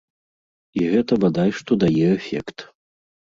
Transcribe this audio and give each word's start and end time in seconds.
І 0.81 0.85
гэта 0.93 1.13
бадай 1.25 1.53
што 1.59 1.77
дае 1.83 2.07
эфект. 2.17 2.57